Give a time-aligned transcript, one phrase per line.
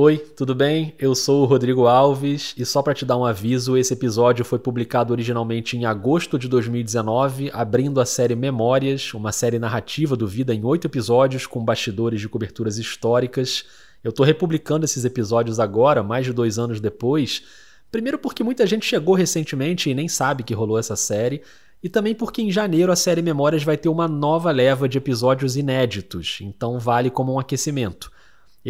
[0.00, 0.94] Oi, tudo bem?
[0.96, 4.56] Eu sou o Rodrigo Alves e só para te dar um aviso, esse episódio foi
[4.56, 10.54] publicado originalmente em agosto de 2019, abrindo a série Memórias, uma série narrativa do Vida
[10.54, 13.64] em oito episódios com bastidores de coberturas históricas.
[14.04, 17.42] Eu estou republicando esses episódios agora, mais de dois anos depois.
[17.90, 21.42] Primeiro porque muita gente chegou recentemente e nem sabe que rolou essa série,
[21.82, 25.56] e também porque em janeiro a série Memórias vai ter uma nova leva de episódios
[25.56, 28.12] inéditos, então vale como um aquecimento.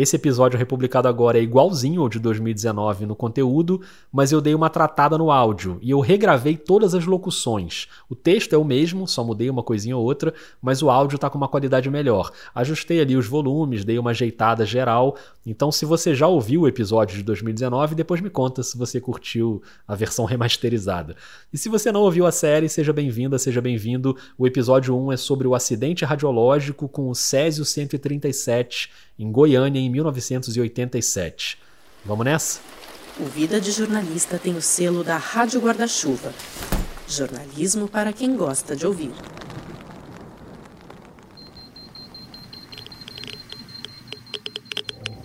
[0.01, 3.80] Esse episódio republicado agora é igualzinho ao de 2019 no conteúdo,
[4.12, 7.88] mas eu dei uma tratada no áudio e eu regravei todas as locuções.
[8.09, 11.29] O texto é o mesmo, só mudei uma coisinha ou outra, mas o áudio está
[11.29, 12.30] com uma qualidade melhor.
[12.55, 15.16] Ajustei ali os volumes, dei uma ajeitada geral.
[15.45, 19.60] Então, se você já ouviu o episódio de 2019, depois me conta se você curtiu
[19.85, 21.16] a versão remasterizada.
[21.52, 24.16] E se você não ouviu a série, seja bem-vinda, seja bem-vindo.
[24.38, 29.91] O episódio 1 é sobre o acidente radiológico com o Césio 137 em Goiânia em
[29.91, 31.59] 1987.
[32.05, 32.61] Vamos nessa?
[33.19, 36.33] O Vida de Jornalista tem o selo da Rádio Guarda-Chuva.
[37.09, 39.10] Jornalismo para quem gosta de ouvir.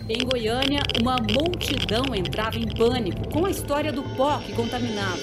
[0.08, 5.18] Em Goiânia, uma multidão entrava em pânico com a história do pó que contaminava.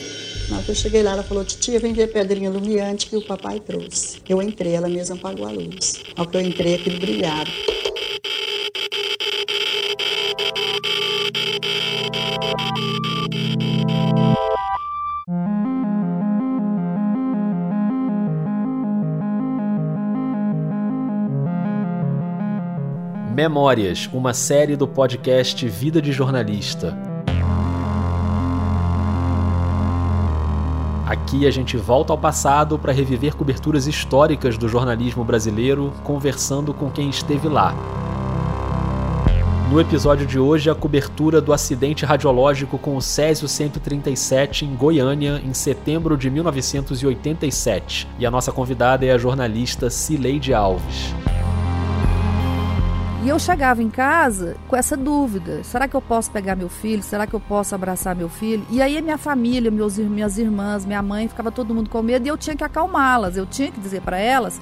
[0.50, 3.16] Na hora que eu cheguei lá, ela falou: Titia, vem ver a pedrinha lumiante que
[3.16, 4.22] o papai trouxe.
[4.28, 6.02] Eu entrei, ela mesma apagou a luz.
[6.16, 7.50] Ao que eu entrei, aquilo brilhava.
[23.42, 26.96] Memórias, uma série do podcast Vida de Jornalista.
[31.08, 36.92] Aqui a gente volta ao passado para reviver coberturas históricas do jornalismo brasileiro, conversando com
[36.92, 37.74] quem esteve lá.
[39.72, 45.42] No episódio de hoje, a cobertura do acidente radiológico com o Césio 137 em Goiânia,
[45.44, 48.08] em setembro de 1987.
[48.20, 51.12] E a nossa convidada é a jornalista Cileide Alves.
[53.24, 57.04] E eu chegava em casa com essa dúvida: será que eu posso pegar meu filho?
[57.04, 58.66] Será que eu posso abraçar meu filho?
[58.68, 62.30] E aí minha família, meus, minhas irmãs, minha mãe, ficava todo mundo com medo e
[62.30, 63.38] eu tinha que acalmá-las.
[63.38, 64.60] Eu tinha que dizer para elas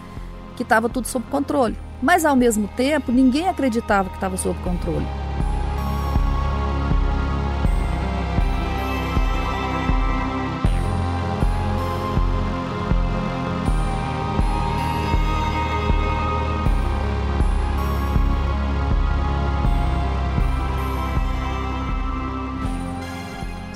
[0.57, 1.77] que estava tudo sob controle.
[2.01, 5.07] Mas ao mesmo tempo, ninguém acreditava que estava sob controle.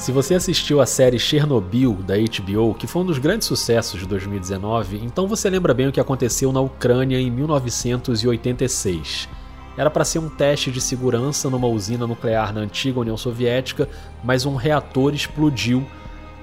[0.04, 4.06] Se você assistiu a série Chernobyl da HBO, que foi um dos grandes sucessos de
[4.06, 9.30] 2019, então você lembra bem o que aconteceu na Ucrânia em 1986.
[9.78, 13.88] Era para ser um teste de segurança numa usina nuclear na antiga União Soviética,
[14.22, 15.88] mas um reator explodiu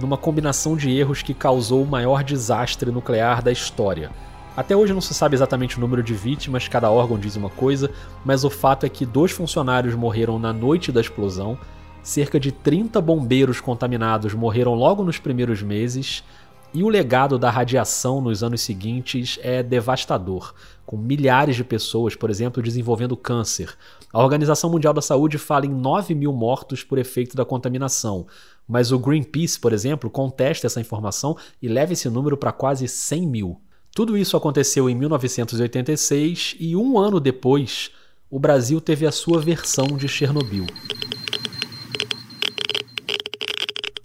[0.01, 4.11] numa combinação de erros que causou o maior desastre nuclear da história.
[4.57, 7.91] Até hoje não se sabe exatamente o número de vítimas, cada órgão diz uma coisa,
[8.25, 11.59] mas o fato é que dois funcionários morreram na noite da explosão
[12.03, 16.25] cerca de 30 bombeiros contaminados morreram logo nos primeiros meses,
[16.73, 20.55] e o legado da radiação nos anos seguintes é devastador,
[20.87, 23.77] com milhares de pessoas, por exemplo, desenvolvendo câncer.
[24.13, 28.27] A Organização Mundial da Saúde fala em 9 mil mortos por efeito da contaminação,
[28.69, 33.27] mas o Greenpeace, por exemplo, contesta essa informação e leva esse número para quase 100
[33.27, 33.61] mil.
[33.93, 37.91] Tudo isso aconteceu em 1986 e um ano depois,
[38.31, 40.67] o Brasil teve a sua versão de Chernobyl.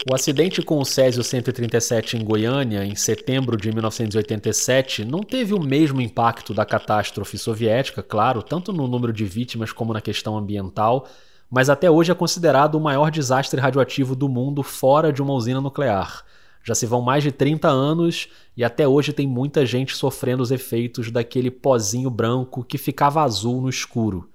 [0.08, 5.60] O acidente com o Césio 137 em Goiânia, em setembro de 1987, não teve o
[5.60, 11.08] mesmo impacto da catástrofe soviética, claro, tanto no número de vítimas como na questão ambiental,
[11.50, 15.60] mas até hoje é considerado o maior desastre radioativo do mundo fora de uma usina
[15.60, 16.24] nuclear.
[16.64, 20.52] Já se vão mais de 30 anos e até hoje tem muita gente sofrendo os
[20.52, 24.30] efeitos daquele pozinho branco que ficava azul no escuro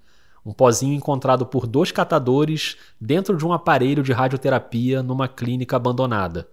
[0.45, 6.47] um pozinho encontrado por dois catadores dentro de um aparelho de radioterapia numa clínica abandonada.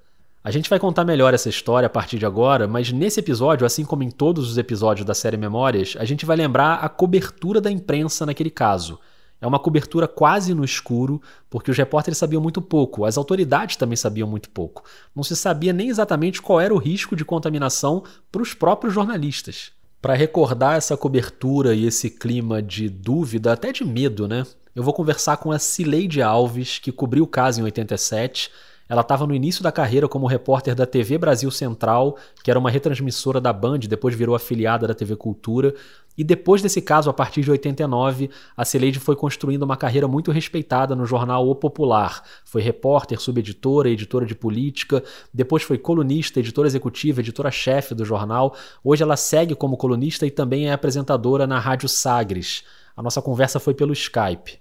[0.45, 3.85] A gente vai contar melhor essa história a partir de agora, mas nesse episódio, assim
[3.85, 7.71] como em todos os episódios da série Memórias, a gente vai lembrar a cobertura da
[7.71, 8.99] imprensa naquele caso.
[9.41, 13.97] É uma cobertura quase no escuro, porque os repórteres sabiam muito pouco, as autoridades também
[13.97, 14.85] sabiam muito pouco.
[15.15, 18.03] Não se sabia nem exatamente qual era o risco de contaminação
[18.33, 19.73] para os próprios jornalistas.
[20.01, 24.47] Para recordar essa cobertura e esse clima de dúvida, até de medo, né?
[24.75, 28.49] Eu vou conversar com a Cileide Alves, que cobriu o caso em 87.
[28.89, 32.71] Ela estava no início da carreira como repórter da TV Brasil Central, que era uma
[32.71, 35.75] retransmissora da Band, depois virou afiliada da TV Cultura.
[36.19, 40.33] E depois desse caso, a partir de 89, a Celeide foi construindo uma carreira muito
[40.33, 42.25] respeitada no jornal O Popular.
[42.45, 48.57] Foi repórter, subeditora, editora de política, depois foi colunista, editora executiva, editora-chefe do jornal.
[48.83, 52.65] Hoje ela segue como colunista e também é apresentadora na Rádio Sagres.
[52.97, 54.59] A nossa conversa foi pelo Skype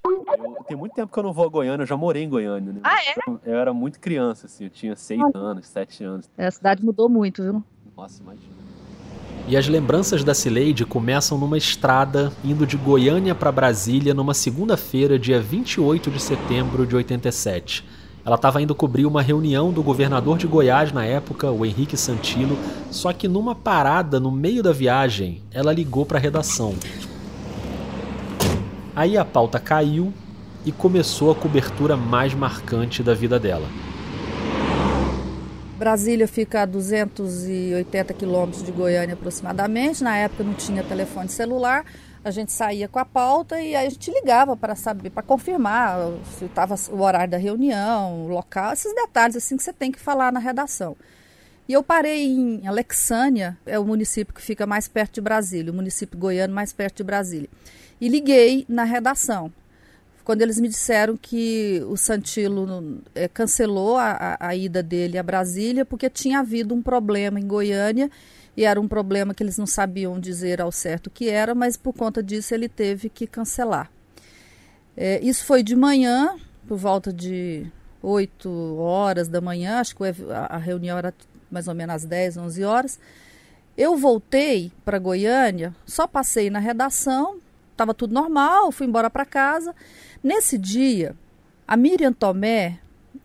[0.67, 2.73] tem muito tempo que eu não vou a Goiânia, eu já morei em Goiânia.
[2.73, 2.81] Né?
[2.83, 3.15] Ah, é?
[3.45, 5.31] Eu era muito criança, assim, eu tinha seis ah.
[5.33, 6.29] anos, sete anos.
[6.37, 7.63] É, a cidade mudou muito, viu?
[7.95, 8.66] Nossa, imagina.
[9.49, 15.17] E as lembranças da Cileide começam numa estrada indo de Goiânia para Brasília numa segunda-feira,
[15.17, 17.85] dia 28 de setembro de 87.
[18.25, 22.59] Ela estava indo cobrir uma reunião do governador de Goiás na época, o Henrique Santilo,
[22.91, 26.75] só que numa parada no meio da viagem, ela ligou para a redação.
[28.93, 30.13] Aí a pauta caiu
[30.65, 33.67] e começou a cobertura mais marcante da vida dela.
[35.77, 40.03] Brasília fica a 280 quilômetros de Goiânia aproximadamente.
[40.03, 41.85] Na época não tinha telefone celular.
[42.25, 45.97] A gente saía com a pauta e aí a gente ligava para saber, para confirmar
[46.37, 49.99] se estava o horário da reunião, o local, esses detalhes assim que você tem que
[49.99, 50.97] falar na redação.
[51.69, 55.75] E eu parei em Alexânia, é o município que fica mais perto de Brasília, o
[55.75, 57.49] município goiano mais perto de Brasília.
[58.01, 59.51] E liguei na redação
[60.27, 65.23] quando eles me disseram que o Santilo é, cancelou a, a, a, ida dele a
[65.23, 68.11] Brasília porque tinha havido um problema em Goiânia
[68.57, 71.77] e era um problema que eles não sabiam dizer ao certo o que era, mas
[71.77, 73.89] por conta disso ele teve que cancelar.
[74.97, 76.35] É, isso foi de manhã,
[76.67, 77.65] por volta de
[78.03, 80.03] 8 horas da manhã, acho que
[80.49, 81.13] a reunião era
[81.49, 82.99] mais ou menos às 10, 11 horas.
[83.77, 87.39] Eu voltei para Goiânia, só passei na redação,
[87.77, 89.73] estava tudo normal, fui embora para casa.
[90.23, 91.15] Nesse dia,
[91.67, 92.79] a Miriam Tomé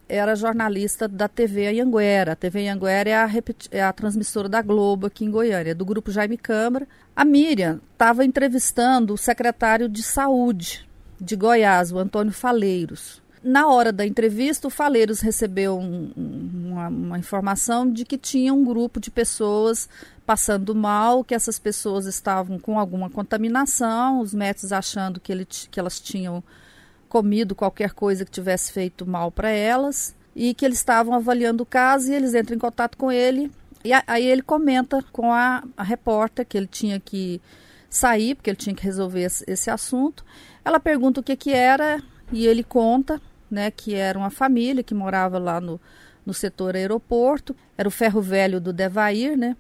[0.09, 2.33] era jornalista da TV Anhanguera.
[2.33, 3.31] A TV Anhanguera é a,
[3.71, 6.87] é a transmissora da Globo aqui em Goiânia, do grupo Jaime Câmara.
[7.17, 10.87] A Miriam estava entrevistando o secretário de Saúde
[11.19, 13.22] de Goiás, o Antônio Faleiros.
[13.43, 18.65] Na hora da entrevista, o Faleiros recebeu um, uma, uma, informação de que tinha um
[18.65, 19.89] grupo de pessoas
[20.25, 25.81] passando mal, que essas pessoas estavam com alguma contaminação, os médicos achando que, ele, que
[25.81, 26.43] elas tinham
[27.09, 31.67] comido qualquer coisa que tivesse feito mal para elas e que eles estavam avaliando o
[31.67, 33.51] caso e eles entram em contato com ele
[33.85, 37.41] e aí ele comenta com a, a repórter que ele tinha que
[37.91, 40.25] sair porque ele tinha que resolver esse, esse assunto.
[40.65, 42.01] Ela pergunta o que que era
[42.31, 43.21] e ele conta,
[43.53, 45.81] né, que era uma família que morava lá no,
[46.25, 49.57] no setor aeroporto, era o ferro velho do Devair, né?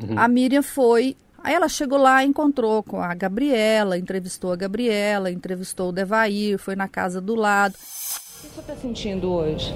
[0.00, 0.18] Uhum.
[0.18, 5.88] A Miriam foi Aí ela chegou lá, encontrou com a Gabriela, entrevistou a Gabriela, entrevistou
[5.88, 7.72] o Devair, foi na casa do lado.
[7.72, 9.74] O que você está sentindo hoje?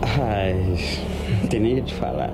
[0.00, 0.54] Ai,
[1.42, 2.32] não tem nem o que falar.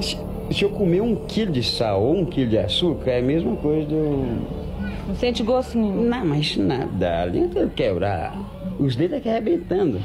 [0.00, 0.16] Se,
[0.50, 3.54] se, eu comer um quilo de sal ou um quilo de açúcar, é a mesma
[3.56, 4.66] coisa do.
[5.06, 6.04] Não sente gosto nenhum?
[6.04, 7.22] Não, mas nada.
[7.22, 8.34] Ali eu quebrar.
[8.78, 10.00] Os dedos aqui arrebentando.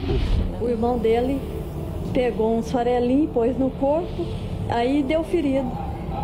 [0.62, 1.40] O irmão dele
[2.14, 4.26] pegou um farelinho, pôs no corpo,
[4.70, 5.72] aí deu ferido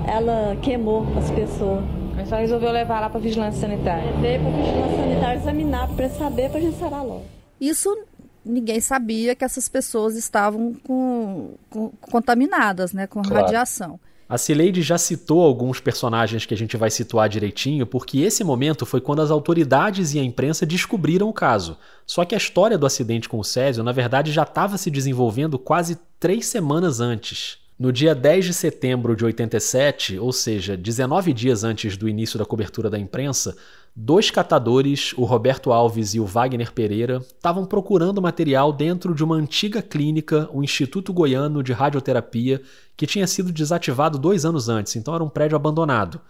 [0.08, 1.84] ela queimou as pessoas.
[2.16, 4.12] Mas só resolveu levar lá para vigilância sanitária.
[4.20, 7.26] Veio para vigilância sanitária examinar para saber para a gente sarar logo.
[7.60, 7.96] Isso
[8.44, 13.44] ninguém sabia que essas pessoas estavam com, com contaminadas, né, com claro.
[13.44, 14.00] radiação.
[14.30, 18.86] A Cileide já citou alguns personagens que a gente vai situar direitinho, porque esse momento
[18.86, 21.78] foi quando as autoridades e a imprensa descobriram o caso.
[22.06, 25.58] Só que a história do acidente com o Césio, na verdade, já estava se desenvolvendo
[25.58, 27.60] quase três semanas antes.
[27.80, 32.46] No dia 10 de setembro de 87, ou seja, 19 dias antes do início da
[32.46, 33.56] cobertura da imprensa,
[34.00, 39.36] dois catadores, o Roberto Alves e o Wagner Pereira, estavam procurando material dentro de uma
[39.36, 42.62] antiga clínica, o Instituto Goiano de Radioterapia,
[42.96, 46.22] que tinha sido desativado dois anos antes, então era um prédio abandonado.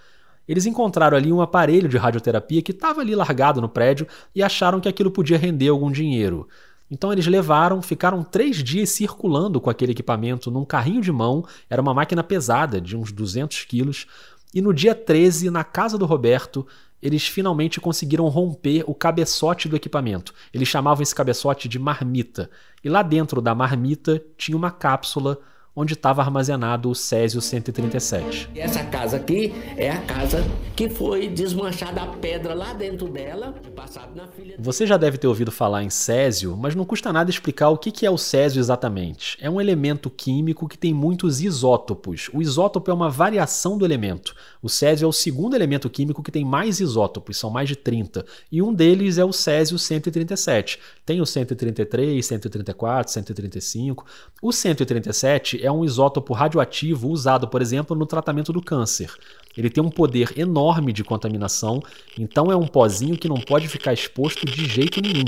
[0.48, 4.80] Eles encontraram ali um aparelho de radioterapia que estava ali largado no prédio e acharam
[4.80, 6.48] que aquilo podia render algum dinheiro.
[6.90, 11.82] Então eles levaram, ficaram três dias circulando com aquele equipamento num carrinho de mão, era
[11.82, 14.08] uma máquina pesada, de uns 200 quilos,
[14.54, 16.66] e no dia 13, na casa do Roberto,
[17.08, 20.34] eles finalmente conseguiram romper o cabeçote do equipamento.
[20.54, 22.50] Eles chamavam esse cabeçote de marmita.
[22.84, 25.40] E lá dentro da marmita tinha uma cápsula
[25.80, 28.50] onde estava armazenado o Césio 137.
[28.56, 30.44] Essa casa aqui é a casa
[30.76, 34.56] que foi desmanchada a pedra lá dentro dela, passado na filha.
[34.58, 38.08] Você já deve ter ouvido falar em Césio, mas não custa nada explicar o que
[38.08, 39.38] é o Césio exatamente.
[39.40, 42.28] É um elemento químico que tem muitos isótopos.
[42.34, 44.34] O isótopo é uma variação do elemento.
[44.64, 48.26] O Césio é o segundo elemento químico que tem mais isótopos, são mais de 30,
[48.52, 50.80] e um deles é o Césio 137.
[51.08, 54.06] Tem o 133, 134, 135.
[54.42, 59.10] O 137 é um isótopo radioativo usado, por exemplo, no tratamento do câncer.
[59.58, 61.82] Ele tem um poder enorme de contaminação,
[62.20, 65.24] então é um pozinho que não pode ficar exposto de jeito nenhum.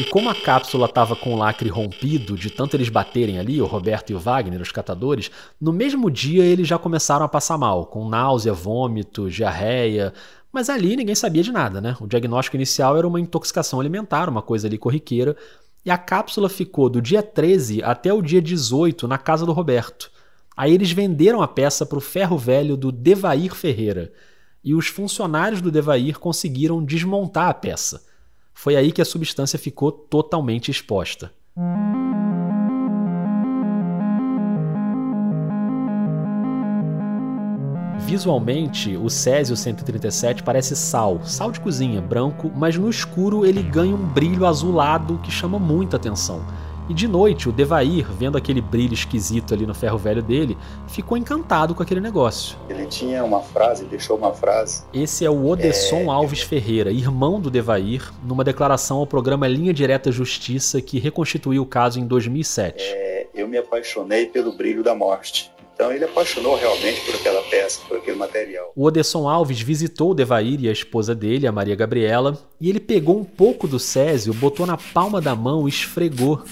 [0.00, 3.66] E como a cápsula estava com o lacre rompido, de tanto eles baterem ali, o
[3.66, 7.84] Roberto e o Wagner, os catadores, no mesmo dia eles já começaram a passar mal,
[7.84, 10.12] com náusea, vômito, diarreia.
[10.52, 11.96] Mas ali ninguém sabia de nada, né?
[12.00, 15.36] O diagnóstico inicial era uma intoxicação alimentar, uma coisa ali corriqueira.
[15.84, 20.10] E a cápsula ficou do dia 13 até o dia 18 na casa do Roberto.
[20.56, 24.12] Aí eles venderam a peça para o ferro velho do Devair Ferreira.
[24.62, 28.04] E os funcionários do Devair conseguiram desmontar a peça.
[28.52, 31.32] Foi aí que a substância ficou totalmente exposta.
[38.10, 43.94] Visualmente, o Césio 137 parece sal, sal de cozinha, branco, mas no escuro ele ganha
[43.94, 46.44] um brilho azulado que chama muita atenção.
[46.88, 51.16] E de noite, o Devair, vendo aquele brilho esquisito ali no ferro velho dele, ficou
[51.16, 52.58] encantado com aquele negócio.
[52.68, 54.82] Ele tinha uma frase, deixou uma frase.
[54.92, 56.08] Esse é o Odesson é...
[56.08, 61.66] Alves Ferreira, irmão do Devair, numa declaração ao programa Linha Direta Justiça que reconstituiu o
[61.66, 62.82] caso em 2007.
[62.82, 63.28] É...
[63.32, 65.52] Eu me apaixonei pelo brilho da morte.
[65.80, 68.70] Então ele apaixonou realmente por aquela peça, por aquele material.
[68.76, 72.78] O Odesson Alves visitou o Devair e a esposa dele, a Maria Gabriela, e ele
[72.78, 76.44] pegou um pouco do Césio, botou na palma da mão e esfregou.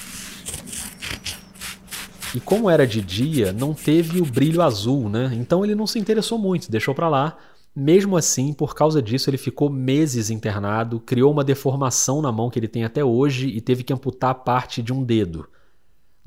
[2.34, 5.30] E como era de dia, não teve o brilho azul, né?
[5.34, 7.36] Então ele não se interessou muito, deixou para lá.
[7.76, 12.58] Mesmo assim, por causa disso, ele ficou meses internado, criou uma deformação na mão que
[12.58, 15.46] ele tem até hoje e teve que amputar parte de um dedo.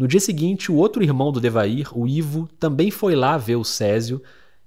[0.01, 3.63] No dia seguinte, o outro irmão do Devair, o Ivo, também foi lá ver o
[3.63, 4.19] Césio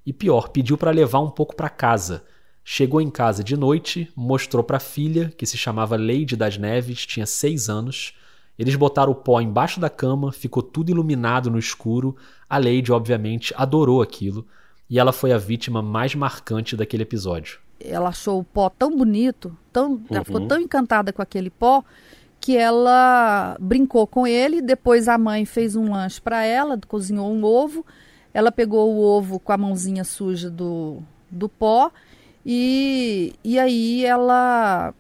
[0.07, 2.23] e, pior, pediu para levar um pouco para casa.
[2.63, 7.05] Chegou em casa de noite, mostrou para a filha, que se chamava Leide das Neves,
[7.05, 8.15] tinha seis anos.
[8.57, 12.15] Eles botaram o pó embaixo da cama, ficou tudo iluminado no escuro.
[12.49, 14.47] A Leide, obviamente, adorou aquilo
[14.89, 17.59] e ela foi a vítima mais marcante daquele episódio.
[17.81, 20.07] Ela achou o pó tão bonito, tão, uhum.
[20.11, 20.47] ela ficou uhum.
[20.47, 21.83] tão encantada com aquele pó
[22.45, 24.61] que ela brincou com ele.
[24.61, 27.87] Depois a mãe fez um lanche para ela, cozinhou um ovo.
[28.35, 30.99] Ela pegou o ovo com a mãozinha suja do,
[31.31, 31.91] do pó
[32.45, 34.93] e, e aí ela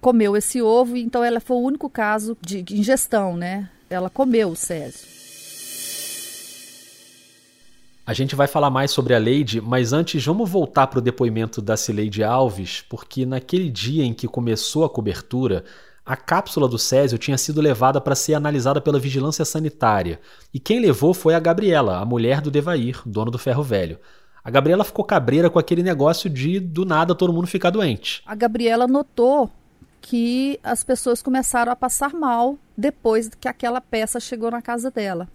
[0.00, 3.70] comeu esse ovo, então ela foi o único caso de ingestão, né?
[3.88, 5.06] Ela comeu o césio.
[8.04, 11.62] A gente vai falar mais sobre a Leide, mas antes vamos voltar para o depoimento
[11.62, 15.64] da Cileide Alves, porque naquele dia em que começou a cobertura,
[16.04, 20.20] a cápsula do Césio tinha sido levada para ser analisada pela vigilância sanitária,
[20.52, 23.98] e quem levou foi a Gabriela, a mulher do Devair, dono do ferro velho.
[24.42, 28.22] A Gabriela ficou cabreira com aquele negócio de do nada todo mundo ficar doente.
[28.24, 29.50] A Gabriela notou
[30.00, 35.28] que as pessoas começaram a passar mal depois que aquela peça chegou na casa dela.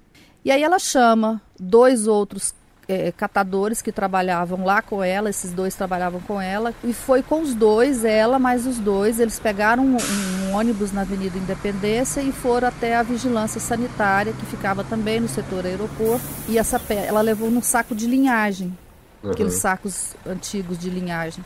[0.43, 2.53] E aí ela chama dois outros
[2.88, 7.41] é, catadores que trabalhavam lá com ela, esses dois trabalhavam com ela, e foi com
[7.41, 12.31] os dois, ela mais os dois, eles pegaram um, um ônibus na Avenida Independência e
[12.31, 17.51] foram até a vigilância sanitária, que ficava também no setor aeroporto, e essa ela levou
[17.51, 18.75] num saco de linhagem,
[19.24, 19.31] uhum.
[19.31, 21.43] aqueles sacos antigos de linhagem.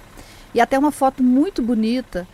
[0.54, 2.28] E até uma foto muito bonita,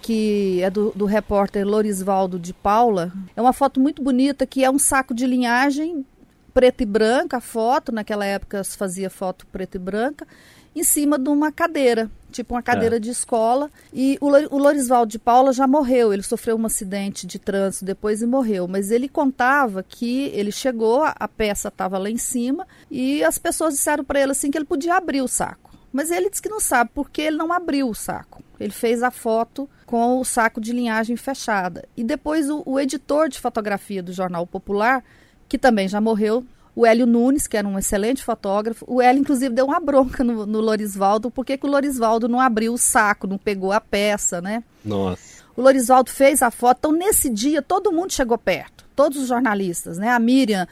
[0.00, 3.12] que é do, do repórter Lorisvaldo de Paula.
[3.36, 6.04] É uma foto muito bonita que é um saco de linhagem
[6.58, 10.26] preta e branca a foto, naquela época se fazia foto preta e branca,
[10.74, 12.98] em cima de uma cadeira, tipo uma cadeira é.
[12.98, 13.70] de escola.
[13.92, 18.22] E o, o Lorisvaldo de Paula já morreu, ele sofreu um acidente de trânsito depois
[18.22, 18.68] e morreu.
[18.68, 23.74] Mas ele contava que ele chegou, a peça estava lá em cima, e as pessoas
[23.74, 25.76] disseram para ele assim que ele podia abrir o saco.
[25.92, 28.42] Mas ele disse que não sabe porque ele não abriu o saco.
[28.60, 31.88] Ele fez a foto com o saco de linhagem fechada.
[31.96, 35.02] E depois o, o editor de fotografia do Jornal Popular
[35.48, 36.44] que também já morreu,
[36.78, 38.84] o Hélio Nunes, que era um excelente fotógrafo.
[38.86, 42.72] O Hélio, inclusive, deu uma bronca no, no Lorisvaldo, porque que o Lorisvaldo não abriu
[42.72, 44.62] o saco, não pegou a peça, né?
[44.84, 45.42] Nossa.
[45.56, 48.86] O Lorisvaldo fez a foto, então nesse dia todo mundo chegou perto.
[48.94, 50.10] todos os jornalistas, né?
[50.10, 50.68] A Miriam,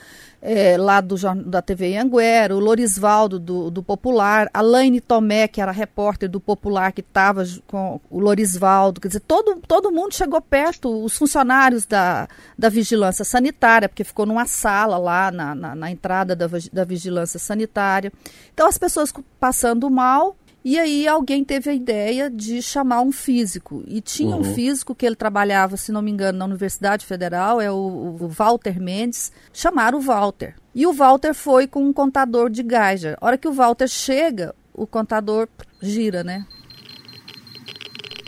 [0.49, 5.61] é, lá do, da TV Anguera, o Lorisvaldo do, do Popular, a Laine Tomé, que
[5.61, 10.41] era repórter do Popular, que estava com o Lorisvaldo, quer dizer, todo, todo mundo chegou
[10.41, 15.91] perto, os funcionários da, da vigilância sanitária, porque ficou numa sala lá na, na, na
[15.91, 18.13] entrada da, da vigilância sanitária.
[18.55, 20.37] Então, as pessoas passando mal,
[20.69, 23.85] e aí alguém teve a ideia de chamar um físico.
[23.87, 24.41] E tinha uhum.
[24.41, 28.27] um físico que ele trabalhava, se não me engano, na Universidade Federal, é o, o
[28.27, 29.31] Walter Mendes.
[29.53, 30.57] Chamaram o Walter.
[30.75, 33.17] E o Walter foi com um contador de Geiger.
[33.21, 35.47] A hora que o Walter chega, o contador
[35.81, 36.45] gira, né?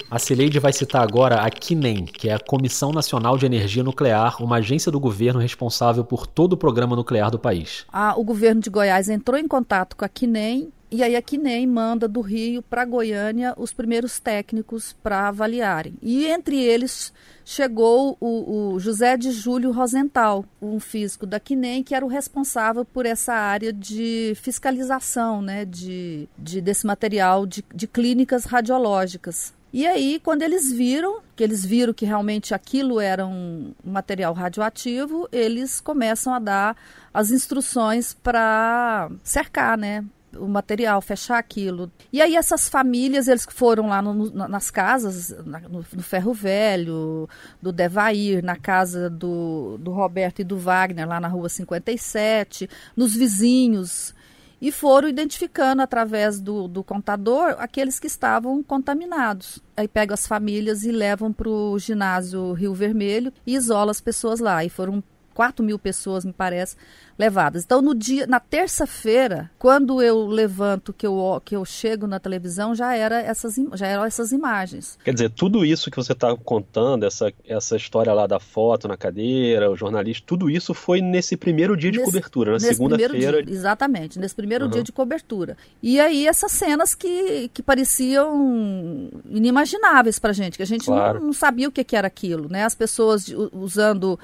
[0.08, 4.40] A Cileide vai citar agora a CNEM, que é a Comissão Nacional de Energia Nuclear,
[4.40, 7.84] uma agência do governo responsável por todo o programa nuclear do país.
[7.92, 11.66] Ah, o governo de Goiás entrou em contato com a CNEM e aí a CNEM
[11.66, 15.94] manda do Rio para Goiânia os primeiros técnicos para avaliarem.
[16.00, 17.12] E entre eles
[17.44, 22.84] chegou o, o, José de Júlio Rosenthal, um físico da CNEM, que era o responsável
[22.84, 29.52] por essa área de fiscalização né, de, de desse material de, de clínicas radiológicas.
[29.70, 35.28] E aí, quando eles viram, que eles viram que realmente aquilo era um material radioativo,
[35.30, 36.76] eles começam a dar
[37.12, 40.04] as instruções para cercar, né?
[40.36, 41.90] O material, fechar aquilo.
[42.12, 47.28] E aí essas famílias, eles foram lá no, nas casas, no, no, Ferro Velho,
[47.60, 53.14] do Devair, na casa do, do Roberto e do Wagner, lá na rua 57, nos
[53.14, 54.14] vizinhos,
[54.60, 59.62] e foram identificando através do, do contador aqueles que estavam contaminados.
[59.76, 64.40] Aí pegam as famílias e levam para o ginásio Rio Vermelho e isolam as pessoas
[64.40, 64.64] lá.
[64.64, 65.02] E foram
[65.38, 66.74] 4 mil pessoas, me parece,
[67.16, 67.62] levadas.
[67.62, 72.74] Então, no dia, na terça-feira, quando eu levanto, que eu, que eu chego na televisão,
[72.74, 74.98] já, era essas, já eram essas imagens.
[75.04, 78.96] Quer dizer, tudo isso que você está contando, essa, essa história lá da foto na
[78.96, 83.44] cadeira, o jornalista, tudo isso foi nesse primeiro dia de nesse, cobertura, na segunda-feira.
[83.48, 84.70] Exatamente, nesse primeiro uhum.
[84.72, 85.56] dia de cobertura.
[85.80, 91.20] E aí, essas cenas que, que pareciam inimagináveis para gente, que a gente claro.
[91.20, 92.64] não, não, sabia o que, que era aquilo, né?
[92.64, 94.18] As pessoas usando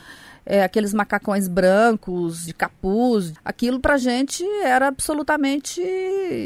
[0.47, 5.83] é, aqueles macacões brancos, de capuz, aquilo pra gente era absolutamente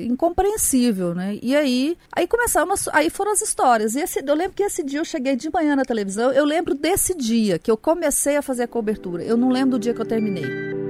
[0.06, 1.38] incompreensível, né?
[1.42, 3.94] E aí, aí começamos, aí foram as histórias.
[3.94, 6.74] E esse, eu lembro que esse dia eu cheguei de manhã na televisão, eu lembro
[6.74, 9.22] desse dia que eu comecei a fazer a cobertura.
[9.22, 10.87] Eu não lembro do dia que eu terminei.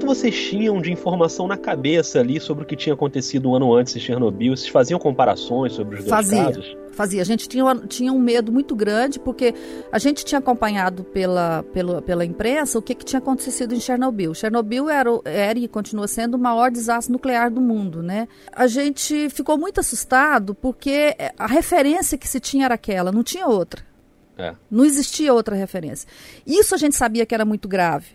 [0.00, 3.74] Quanto vocês tinham de informação na cabeça ali sobre o que tinha acontecido um ano
[3.74, 4.56] antes em Chernobyl?
[4.56, 6.44] Vocês faziam comparações sobre os dois Fazia.
[6.44, 6.76] casos?
[6.92, 7.20] Fazia.
[7.20, 9.54] A gente tinha, tinha um medo muito grande, porque
[9.92, 14.32] a gente tinha acompanhado pela, pela, pela imprensa o que, que tinha acontecido em Chernobyl.
[14.32, 18.26] Chernobyl era, era e continua sendo o maior desastre nuclear do mundo, né?
[18.52, 23.46] A gente ficou muito assustado porque a referência que se tinha era aquela, não tinha
[23.46, 23.90] outra.
[24.38, 24.54] É.
[24.70, 26.08] Não existia outra referência.
[26.46, 28.06] Isso a gente sabia que era muito grave.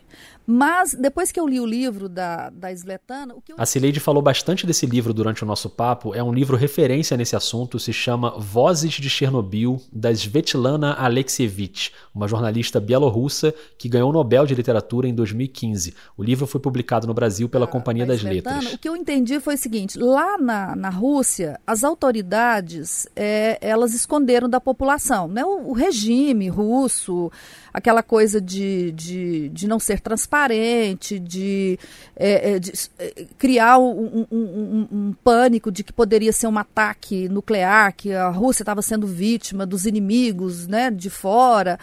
[0.45, 3.33] Mas depois que eu li o livro da, da Sletana.
[3.35, 3.55] O que eu...
[3.57, 6.13] A Cileide falou bastante desse livro durante o nosso papo.
[6.13, 12.27] É um livro referência nesse assunto, se chama Vozes de Chernobyl, da Svetlana Alexievich, uma
[12.27, 15.93] jornalista bielorrussa que ganhou o Nobel de Literatura em 2015.
[16.15, 18.57] O livro foi publicado no Brasil pela Companhia das Sletana.
[18.57, 18.73] Letras.
[18.73, 23.93] O que eu entendi foi o seguinte: lá na, na Rússia, as autoridades é, elas
[23.93, 25.27] esconderam da população.
[25.27, 25.43] Né?
[25.43, 27.31] O, o regime russo
[27.75, 31.77] aquela coisa de, de, de não ser transparente, de,
[32.15, 36.57] é, é de é, criar um, um, um, um, pânico de que poderia ser um
[36.57, 41.77] ataque nuclear, que a Rússia estava sendo vítima dos inimigos né, de fora.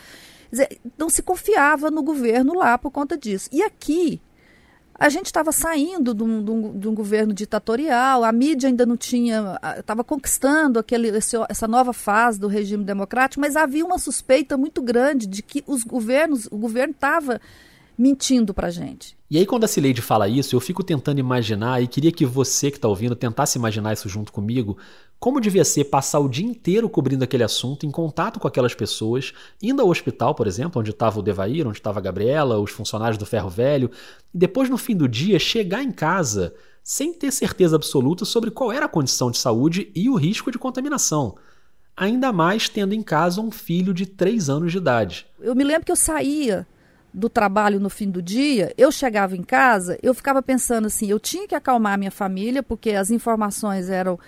[0.51, 3.51] Dizer, não se confiava no governo lá por conta disso.
[3.53, 4.19] E aqui,
[5.03, 8.87] a gente estava saindo de um, de, um, de um, governo ditatorial, a mídia ainda
[8.87, 13.99] não tinha, estava conquistando aquele, esse, essa nova fase do regime democrático, mas havia uma
[13.99, 17.41] suspeita muito grande de que os governos, o governo estava
[18.03, 19.17] mentindo para gente.
[19.31, 22.69] E aí, quando a Cileide fala isso, eu fico tentando imaginar e queria que você
[22.69, 24.77] que está ouvindo tentasse imaginar isso junto comigo.
[25.21, 29.33] Como devia ser passar o dia inteiro cobrindo aquele assunto, em contato com aquelas pessoas,
[29.63, 33.17] indo ao hospital, por exemplo, onde estava o Devair, onde estava a Gabriela, os funcionários
[33.17, 33.89] do Ferro Velho,
[34.35, 38.73] e depois, no fim do dia, chegar em casa sem ter certeza absoluta sobre qual
[38.73, 41.37] era a condição de saúde e o risco de contaminação.
[41.97, 45.25] Ainda mais tendo em casa um filho de 3 anos de idade.
[45.39, 46.67] Eu me lembro que eu saía
[47.13, 51.21] do trabalho no fim do dia, eu chegava em casa, eu ficava pensando assim, eu
[51.21, 54.19] tinha que acalmar minha família, porque as informações eram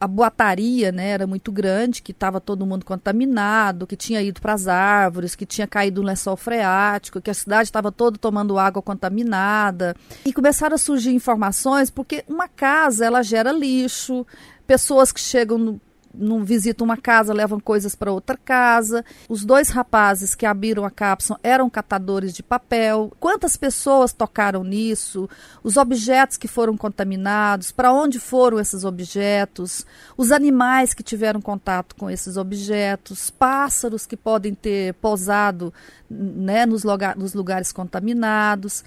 [0.00, 4.52] a boataria né, era muito grande, que estava todo mundo contaminado, que tinha ido para
[4.52, 8.82] as árvores, que tinha caído um lençol freático, que a cidade estava toda tomando água
[8.82, 9.94] contaminada.
[10.24, 14.26] E começaram a surgir informações, porque uma casa ela gera lixo,
[14.66, 15.80] pessoas que chegam
[16.12, 19.04] não visitam uma casa, levam coisas para outra casa.
[19.28, 23.12] Os dois rapazes que abriram a cápsula eram catadores de papel.
[23.20, 25.28] Quantas pessoas tocaram nisso?
[25.62, 29.86] Os objetos que foram contaminados, para onde foram esses objetos?
[30.16, 35.72] Os animais que tiveram contato com esses objetos, pássaros que podem ter pousado
[36.10, 38.84] né, nos, lugar, nos lugares contaminados.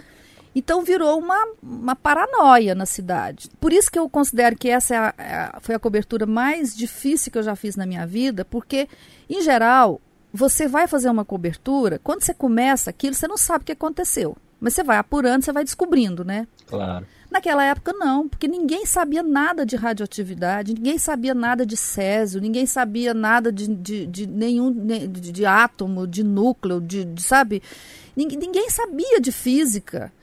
[0.56, 3.50] Então virou uma, uma paranoia na cidade.
[3.60, 5.14] Por isso que eu considero que essa é a,
[5.56, 8.88] a, foi a cobertura mais difícil que eu já fiz na minha vida, porque,
[9.30, 10.00] em geral,
[10.32, 14.36] você vai fazer uma cobertura, quando você começa aquilo, você não sabe o que aconteceu.
[14.60, 16.48] Mas você vai apurando, você vai descobrindo, né?
[16.66, 17.06] Claro.
[17.30, 22.66] Naquela época, não, porque ninguém sabia nada de radioatividade, ninguém sabia nada de césio, ninguém
[22.66, 27.62] sabia nada de, de, de nenhum de, de, átomo, de núcleo, de, sabe?
[28.16, 30.14] Ninguém, ninguém sabia de física.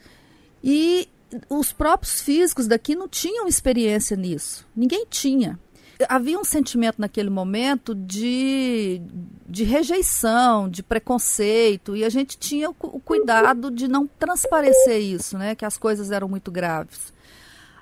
[0.63, 1.09] E
[1.49, 4.67] os próprios físicos daqui não tinham experiência nisso.
[4.75, 5.59] Ninguém tinha.
[6.09, 9.03] Havia um sentimento naquele momento de,
[9.47, 15.37] de rejeição, de preconceito, e a gente tinha o, o cuidado de não transparecer isso,
[15.37, 15.55] né?
[15.55, 17.13] Que as coisas eram muito graves.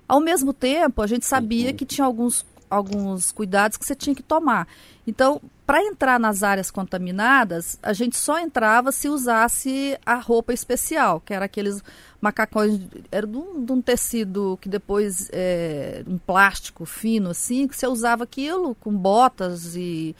[0.08, 4.22] Ao mesmo tempo, a gente sabia que tinha alguns, alguns cuidados que você tinha que
[4.22, 4.66] tomar.
[5.06, 11.20] Então, para entrar nas áreas contaminadas, a gente só entrava se usasse a roupa especial,
[11.20, 11.82] que era aqueles
[12.22, 12.80] macacões,
[13.12, 17.86] era de um, de um tecido que depois, é, um plástico fino assim, que você
[17.86, 20.16] usava aquilo com botas e,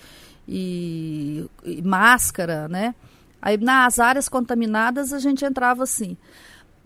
[0.46, 2.94] e, e máscara, né?
[3.40, 6.14] Aí nas áreas contaminadas a gente entrava assim.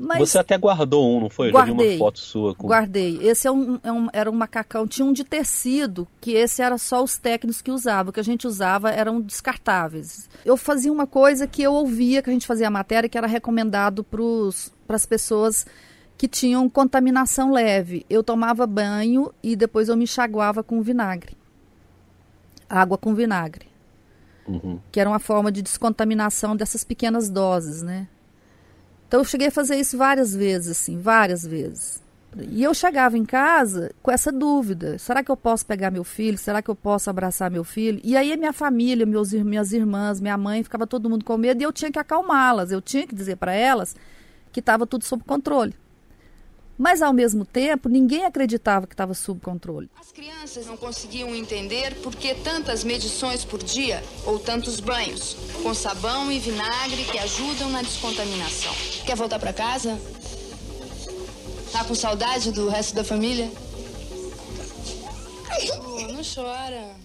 [0.02, 1.48] Mas Você até guardou um, não foi?
[1.48, 2.54] Eu guardei, já vi uma foto sua.
[2.56, 2.66] Com...
[2.66, 3.18] Guardei.
[3.22, 6.76] Esse é um, é um, era um macacão, tinha um de tecido, que esse era
[6.76, 8.10] só os técnicos que usavam.
[8.10, 10.28] O que a gente usava eram descartáveis.
[10.44, 13.28] Eu fazia uma coisa que eu ouvia, que a gente fazia a matéria, que era
[13.28, 15.64] recomendado para as pessoas
[16.18, 18.04] que tinham contaminação leve.
[18.10, 21.36] Eu tomava banho e depois eu me enxaguava com vinagre.
[22.68, 23.68] Água com vinagre.
[24.48, 24.80] Uhum.
[24.90, 28.08] Que era uma forma de descontaminação dessas pequenas doses, né?
[29.12, 32.03] Então eu cheguei a fazer isso várias vezes, assim, várias vezes.
[32.48, 36.38] E eu chegava em casa com essa dúvida: será que eu posso pegar meu filho?
[36.38, 38.01] Será que eu posso abraçar meu filho?
[38.03, 41.64] E aí minha família, meus, minhas irmãs, minha mãe, ficava todo mundo com medo e
[41.64, 43.94] eu tinha que acalmá-las, eu tinha que dizer para elas
[44.51, 45.75] que estava tudo sob controle.
[46.83, 49.88] Mas, ao mesmo tempo, ninguém acreditava que estava sob controle.
[50.01, 55.73] As crianças não conseguiam entender por que tantas medições por dia ou tantos banhos, com
[55.75, 58.75] sabão e vinagre que ajudam na descontaminação.
[59.07, 59.97] Quer voltar para casa?
[61.71, 63.49] Tá com saudade do resto da família?
[65.87, 67.01] Oh, não chora.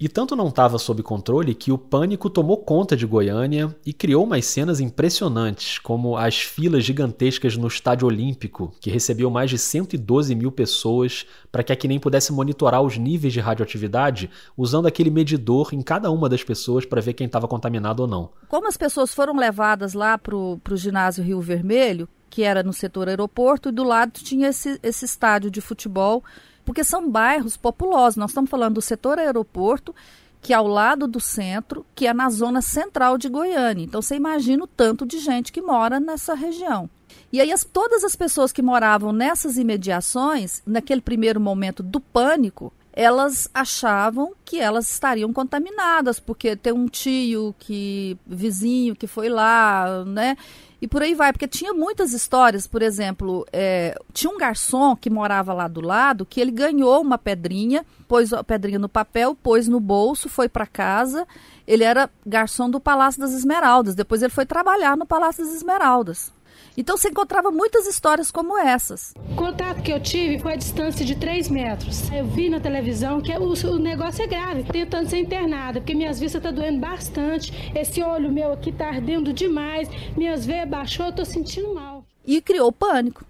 [0.00, 4.24] E tanto não estava sob controle que o pânico tomou conta de Goiânia e criou
[4.24, 10.34] umas cenas impressionantes, como as filas gigantescas no Estádio Olímpico, que recebeu mais de 112
[10.34, 15.68] mil pessoas para que a nem pudesse monitorar os níveis de radioatividade usando aquele medidor
[15.74, 18.30] em cada uma das pessoas para ver quem estava contaminado ou não.
[18.48, 23.06] Como as pessoas foram levadas lá para o ginásio Rio Vermelho, que era no setor
[23.08, 26.24] aeroporto, e do lado tinha esse, esse estádio de futebol
[26.70, 28.16] porque são bairros populosos.
[28.16, 29.92] Nós estamos falando do setor aeroporto,
[30.40, 33.82] que é ao lado do centro, que é na zona central de Goiânia.
[33.84, 36.88] Então você imagina o tanto de gente que mora nessa região.
[37.32, 42.72] E aí as, todas as pessoas que moravam nessas imediações, naquele primeiro momento do pânico,
[42.92, 50.04] elas achavam que elas estariam contaminadas, porque tem um tio que vizinho que foi lá,
[50.04, 50.36] né?
[50.80, 55.10] E por aí vai, porque tinha muitas histórias, por exemplo, é, tinha um garçom que
[55.10, 59.68] morava lá do lado que ele ganhou uma pedrinha, pôs a pedrinha no papel, pôs
[59.68, 61.26] no bolso, foi para casa.
[61.66, 63.94] Ele era garçom do Palácio das Esmeraldas.
[63.94, 66.32] Depois ele foi trabalhar no Palácio das Esmeraldas.
[66.76, 69.12] Então você encontrava muitas histórias como essas.
[69.32, 72.10] O contato que eu tive foi a distância de 3 metros.
[72.10, 76.18] Eu vi na televisão que o, o negócio é grave, tentando ser internada, porque minhas
[76.20, 77.52] vistas estão tá doendo bastante.
[77.74, 82.04] Esse olho meu aqui está ardendo demais, minhas veias baixou, eu estou sentindo mal.
[82.26, 83.24] E criou pânico.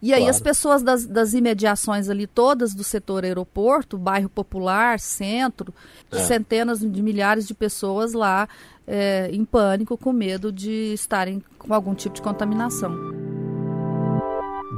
[0.00, 0.30] E aí claro.
[0.30, 5.74] as pessoas das, das, imediações ali todas do setor aeroporto, bairro popular, centro,
[6.12, 6.18] é.
[6.18, 8.48] centenas de milhares de pessoas lá
[8.88, 13.18] é, em pânico, com medo de estarem com algum tipo de contaminação.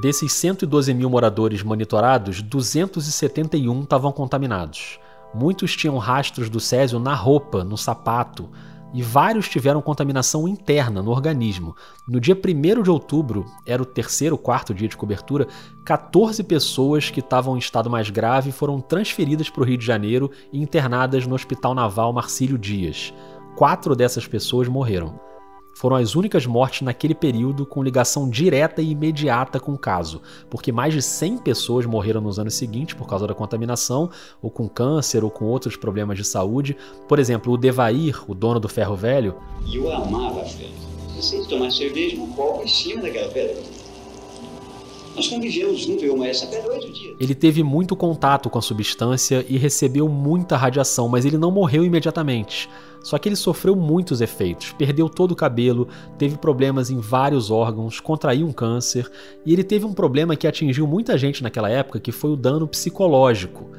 [0.03, 4.99] Desses 112 mil moradores monitorados, 271 estavam contaminados.
[5.35, 8.51] Muitos tinham rastros do césio na roupa, no sapato.
[8.93, 11.77] e vários tiveram contaminação interna no organismo.
[12.09, 15.47] No dia 1 de outubro, era o terceiro, quarto dia de cobertura,
[15.85, 20.29] 14 pessoas que estavam em estado mais grave foram transferidas para o Rio de Janeiro
[20.53, 23.15] e internadas no Hospital Naval Marcílio Dias.
[23.61, 25.21] Quatro dessas pessoas morreram
[25.75, 30.73] foram as únicas mortes naquele período com ligação direta e imediata com o caso, porque
[30.73, 35.23] mais de 100 pessoas morreram nos anos seguintes por causa da contaminação, ou com câncer,
[35.23, 36.75] ou com outros problemas de saúde.
[37.07, 39.37] Por exemplo, o Devair, o dono do ferro velho.
[39.67, 40.65] E eu amava festa.
[41.15, 43.63] Eu sempre tomar cerveja no copo em cima daquela pedra.
[45.15, 47.15] Nós convivemos junto, eu, mas essa pedra oito dias.
[47.21, 51.85] Ele teve muito contato com a substância e recebeu muita radiação, mas ele não morreu
[51.85, 52.71] imediatamente.
[53.03, 57.99] Só que ele sofreu muitos efeitos, perdeu todo o cabelo, teve problemas em vários órgãos,
[57.99, 59.11] contraiu um câncer
[59.45, 62.69] e ele teve um problema que atingiu muita gente naquela época, que foi o dano
[62.69, 63.71] psicológico.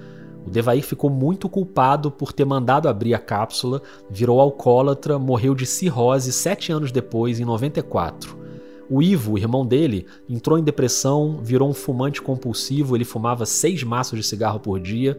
[0.45, 5.67] O Devair ficou muito culpado por ter mandado abrir a cápsula, virou alcoólatra, morreu de
[5.67, 8.41] cirrose sete anos depois, em 94.
[8.89, 14.19] O Ivo, irmão dele, entrou em depressão, virou um fumante compulsivo, ele fumava seis maços
[14.19, 15.17] de cigarro por dia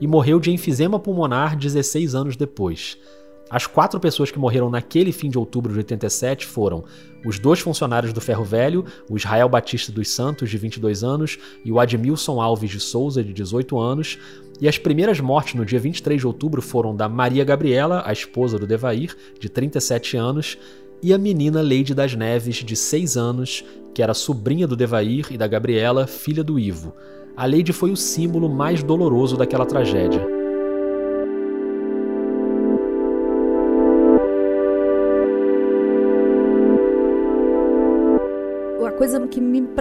[0.00, 2.98] e morreu de enfisema pulmonar 16 anos depois.
[3.50, 6.84] As quatro pessoas que morreram naquele fim de outubro de 87 foram
[7.24, 11.70] os dois funcionários do Ferro Velho, o Israel Batista dos Santos, de 22 anos, e
[11.70, 14.18] o Admilson Alves de Souza, de 18 anos.
[14.60, 18.58] E as primeiras mortes no dia 23 de outubro foram da Maria Gabriela, a esposa
[18.58, 20.58] do Devair, de 37 anos,
[21.02, 25.36] e a menina Leide das Neves, de 6 anos, que era sobrinha do Devair e
[25.36, 26.94] da Gabriela, filha do Ivo.
[27.36, 30.31] A Leide foi o símbolo mais doloroso daquela tragédia.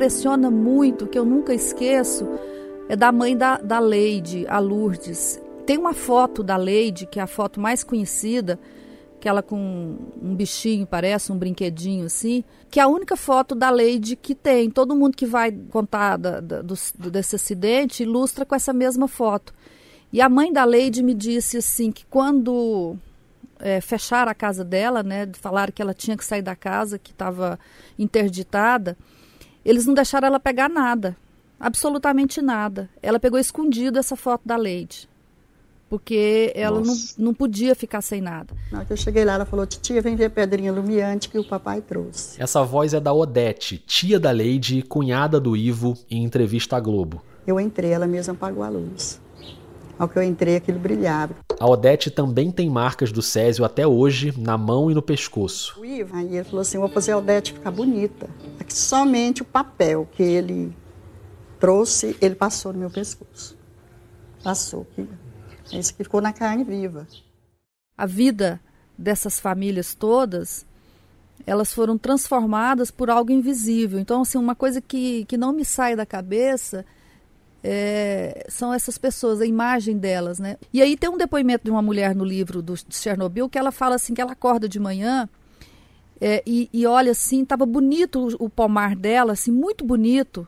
[0.02, 2.28] Impressiona muito, que eu nunca esqueço,
[2.90, 5.40] é da mãe da, da Leide, a Lourdes.
[5.64, 8.60] Tem uma foto da Leide, que é a foto mais conhecida,
[9.20, 13.70] que ela com um bichinho, parece um brinquedinho assim, que é a única foto da
[13.70, 14.72] Leide que tem.
[14.72, 16.74] Todo mundo que vai contar da, da, do,
[17.12, 19.54] desse acidente ilustra com essa mesma foto.
[20.12, 22.98] E a mãe da Leide me disse assim que quando
[23.60, 27.12] é, fecharam a casa dela, né, falaram que ela tinha que sair da casa, que
[27.12, 27.60] estava
[28.00, 28.98] interditada,
[29.64, 31.16] eles não deixaram ela pegar nada,
[31.60, 32.90] absolutamente nada.
[33.02, 35.10] Ela pegou escondido essa foto da Leide,
[35.90, 38.54] porque ela não, não podia ficar sem nada.
[38.72, 41.38] Na hora que eu cheguei lá, ela falou: Titia, vem ver a pedrinha lumiante que
[41.38, 42.42] o papai trouxe.
[42.42, 47.22] Essa voz é da Odete, tia da Leide, cunhada do Ivo, em entrevista à Globo.
[47.46, 49.20] Eu entrei, ela mesma apagou a luz.
[50.02, 51.36] Ao que eu entrei, aquilo brilhava.
[51.60, 55.80] A Odete também tem marcas do Césio até hoje, na mão e no pescoço.
[55.80, 58.28] O Ivo, aí ele falou assim, vou fazer a Odete ficar bonita.
[58.72, 60.74] Que somente o papel que ele
[61.60, 63.58] trouxe, ele passou no meu pescoço.
[64.42, 64.88] Passou.
[65.70, 67.06] É isso que ficou na carne viva.
[67.98, 68.62] A vida
[68.98, 70.66] dessas famílias todas,
[71.46, 74.00] elas foram transformadas por algo invisível.
[74.00, 76.86] Então, assim, uma coisa que, que não me sai da cabeça
[77.62, 80.56] é, são essas pessoas, a imagem delas, né?
[80.72, 83.74] E aí tem um depoimento de uma mulher no livro do, de Chernobyl que ela
[83.74, 85.28] fala assim que ela acorda de manhã
[86.22, 90.48] é, e, e, olha assim, estava bonito o, o, pomar dela, assim, muito bonito.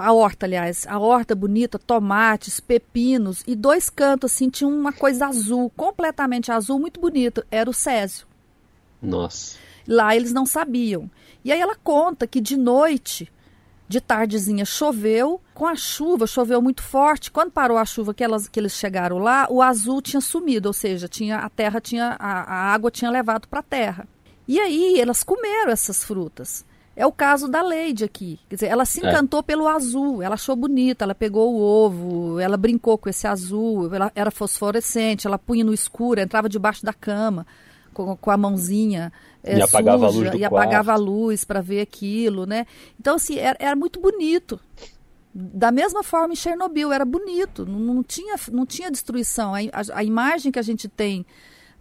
[0.00, 5.26] A horta, aliás, a horta bonita, tomates, pepinos e dois cantos assim tinha uma coisa
[5.26, 7.44] azul, completamente azul, muito bonito.
[7.50, 8.26] Era o Césio.
[9.02, 9.58] Nossa.
[9.86, 11.10] Lá eles não sabiam.
[11.44, 13.30] E aí ela conta que de noite
[13.86, 17.30] de tardezinha choveu, com a chuva, choveu muito forte.
[17.30, 20.72] Quando parou a chuva que, elas, que eles chegaram lá, o azul tinha sumido, ou
[20.72, 24.08] seja, tinha, a terra tinha, a, a água tinha levado para a terra.
[24.48, 26.64] E aí elas comeram essas frutas.
[26.96, 28.40] É o caso da Leide aqui.
[28.48, 29.08] Quer dizer, ela se é.
[29.08, 29.42] encantou é.
[29.44, 34.10] pelo azul, ela achou bonito, ela pegou o ovo, ela brincou com esse azul, ela
[34.16, 37.46] era fosforescente, ela punha no escuro, entrava debaixo da cama
[37.98, 41.80] com, com a mãozinha é, e apagava a luz e apagava a luz para ver
[41.80, 42.66] aquilo, né?
[42.98, 44.60] Então assim era, era, muito bonito.
[45.34, 49.54] Da mesma forma em Chernobyl era bonito, não, não tinha não tinha destruição.
[49.54, 51.26] A, a, a, imagem que a gente tem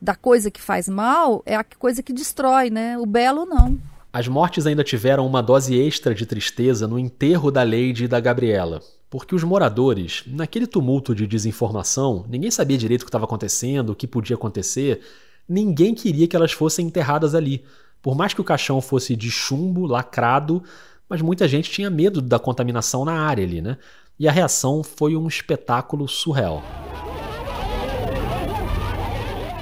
[0.02, 2.98] da coisa que faz mal é a coisa que destrói, né?
[2.98, 3.78] O belo não.
[4.12, 8.20] As mortes ainda tiveram uma dose extra de tristeza no enterro da Lady e da
[8.20, 8.82] Gabriela.
[9.10, 13.96] Porque os moradores, naquele tumulto de desinformação, ninguém sabia direito o que estava acontecendo, o
[13.96, 15.02] que podia acontecer,
[15.48, 17.64] ninguém queria que elas fossem enterradas ali.
[18.02, 20.64] Por mais que o caixão fosse de chumbo, lacrado,
[21.10, 23.78] mas muita gente tinha medo da contaminação na área ali, né?
[24.20, 26.64] E a reação foi um espetáculo surreal.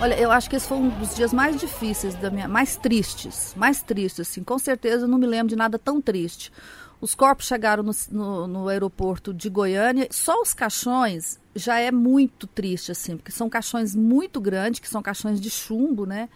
[0.02, 3.54] Olha, eu acho que esse foi um dos dias mais difíceis da minha, mais tristes,
[3.56, 4.44] mais tristes, assim.
[4.44, 6.52] Com certeza eu não me lembro de nada tão triste.
[7.00, 10.08] Os corpos chegaram no, no, no, aeroporto de Goiânia.
[10.12, 15.02] Só os caixões já é muito triste, assim, porque são caixões muito grandes, que são
[15.02, 16.30] caixões de chumbo, né?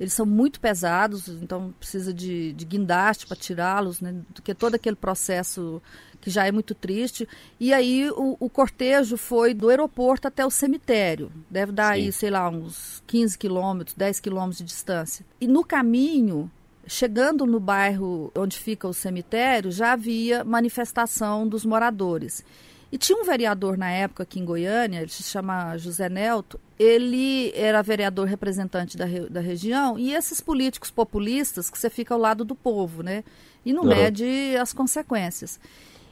[0.00, 4.14] Eles são muito pesados, então precisa de, de guindaste para tirá-los, né?
[4.32, 5.82] Porque todo aquele processo
[6.22, 7.28] que já é muito triste.
[7.60, 11.30] E aí o, o, cortejo foi do aeroporto até o cemitério.
[11.50, 12.00] Deve dar Sim.
[12.00, 15.24] aí, sei lá, uns 15 quilômetros, 10 quilômetros de distância.
[15.38, 16.50] E no caminho,
[16.86, 22.42] chegando no bairro onde fica o cemitério, já havia manifestação dos moradores.
[22.92, 27.52] E tinha um vereador na época aqui em Goiânia, ele se chama José Nelto, ele
[27.54, 32.44] era vereador representante da, da região, e esses políticos populistas que você fica ao lado
[32.44, 33.22] do povo, né?
[33.64, 33.90] E não uhum.
[33.90, 35.60] mede as consequências.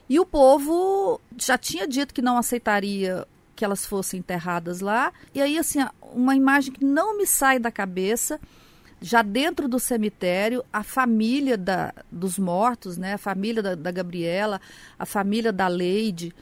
[0.08, 5.12] E o povo já tinha dito que não aceitaria que elas fossem enterradas lá.
[5.34, 5.80] E aí, assim,
[6.14, 8.40] uma imagem que não me sai da cabeça,
[9.00, 13.14] já dentro do cemitério, a família da, dos mortos, né?
[13.14, 14.60] A família da, da Gabriela,
[14.98, 16.32] a família da Leide,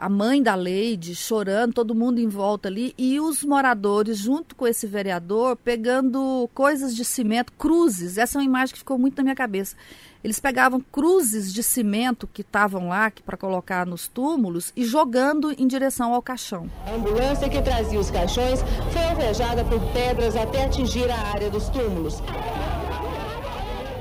[0.00, 4.66] a mãe da Leide chorando, todo mundo em volta ali, e os moradores, junto com
[4.66, 8.16] esse vereador, pegando coisas de cimento, cruzes.
[8.16, 9.76] Essa é uma imagem que ficou muito na minha cabeça.
[10.24, 15.66] Eles pegavam cruzes de cimento que estavam lá para colocar nos túmulos e jogando em
[15.66, 16.70] direção ao caixão.
[16.86, 18.60] A ambulância que trazia os caixões
[18.92, 22.22] foi alvejada por pedras até atingir a área dos túmulos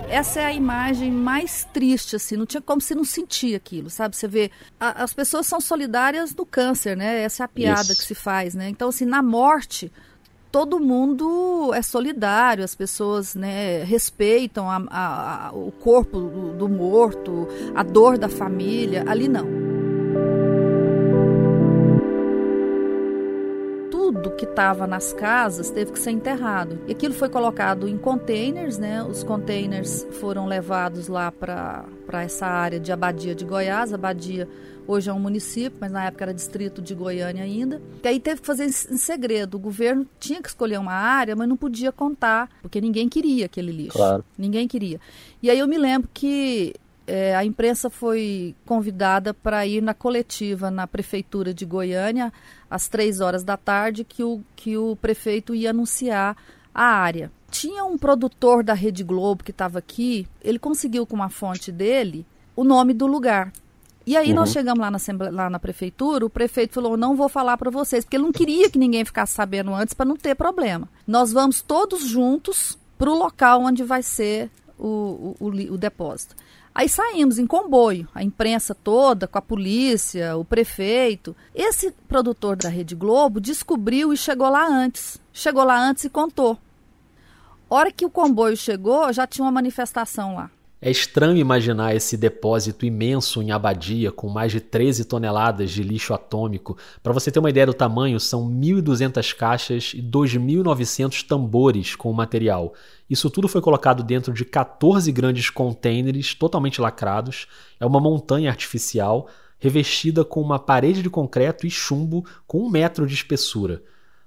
[0.09, 4.15] essa é a imagem mais triste, assim, não tinha como se não sentir aquilo, sabe?
[4.15, 7.21] Você vê, a, as pessoas são solidárias do câncer, né?
[7.21, 7.97] Essa é a piada Isso.
[7.97, 8.69] que se faz, né?
[8.69, 9.91] Então, assim, na morte,
[10.51, 16.69] todo mundo é solidário, as pessoas né, respeitam a, a, a, o corpo do, do
[16.69, 19.03] morto, a dor da família.
[19.07, 19.68] Ali não.
[24.19, 26.79] Tudo que estava nas casas teve que ser enterrado.
[26.87, 29.01] E aquilo foi colocado em containers, né?
[29.03, 31.85] Os containers foram levados lá para
[32.23, 33.93] essa área de Abadia de Goiás.
[33.93, 34.47] Abadia
[34.85, 37.81] hoje é um município, mas na época era distrito de Goiânia ainda.
[38.03, 39.55] E aí teve que fazer em segredo.
[39.55, 43.71] O governo tinha que escolher uma área, mas não podia contar, porque ninguém queria aquele
[43.71, 43.97] lixo.
[43.97, 44.23] Claro.
[44.37, 44.99] Ninguém queria.
[45.41, 46.75] E aí eu me lembro que
[47.09, 52.31] é, a imprensa foi convidada para ir na coletiva na prefeitura de Goiânia
[52.69, 56.37] às três horas da tarde que o, que o prefeito ia anunciar
[56.73, 57.31] a área.
[57.49, 62.27] Tinha um produtor da Rede Globo que estava aqui, ele conseguiu com uma fonte dele
[62.55, 63.51] o nome do lugar.
[64.05, 64.35] E aí uhum.
[64.35, 64.99] nós chegamos lá na,
[65.31, 68.69] lá na prefeitura, o prefeito falou, não vou falar para vocês, porque ele não queria
[68.69, 70.87] que ninguém ficasse sabendo antes para não ter problema.
[71.07, 76.35] Nós vamos todos juntos para o local onde vai ser o, o, o, o depósito.
[76.79, 81.35] Aí saímos em comboio, a imprensa toda, com a polícia, o prefeito.
[81.53, 85.19] Esse produtor da Rede Globo descobriu e chegou lá antes.
[85.33, 86.57] Chegou lá antes e contou.
[87.69, 90.49] Hora que o comboio chegou, já tinha uma manifestação lá.
[90.81, 96.13] É estranho imaginar esse depósito imenso em Abadia, com mais de 13 toneladas de lixo
[96.13, 96.77] atômico.
[97.03, 102.13] Para você ter uma ideia do tamanho, são 1.200 caixas e 2.900 tambores com o
[102.13, 102.73] material.
[103.09, 107.47] Isso tudo foi colocado dentro de 14 grandes containers totalmente lacrados.
[107.77, 109.27] É uma montanha artificial
[109.59, 113.83] revestida com uma parede de concreto e chumbo com um metro de espessura.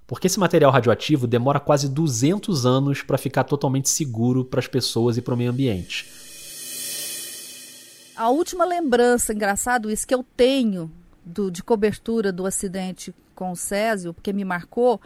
[0.07, 5.17] Porque esse material radioativo demora quase 200 anos para ficar totalmente seguro para as pessoas
[5.17, 6.21] e para o meio ambiente.
[8.23, 10.89] A última lembrança, engraçado isso, que eu tenho
[11.25, 15.01] do, de cobertura do acidente com o Césio, porque me marcou,